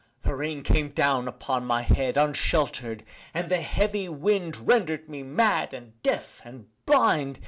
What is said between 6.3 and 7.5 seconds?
and blind.